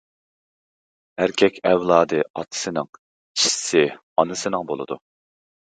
ئەركەك 1.25 1.59
ئەۋلادى 1.71 2.23
ئاتىسىنىڭ، 2.31 2.91
چىشىسى 2.97 3.87
ئانىسىنىڭ 3.93 4.69
بولىدۇ. 4.75 5.03